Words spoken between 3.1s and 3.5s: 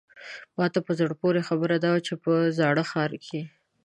کې.